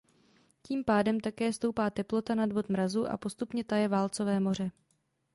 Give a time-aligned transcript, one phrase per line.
[0.61, 4.71] Tím pádem také stoupá teplota nad bod mrazu a postupně taje Válcové moře.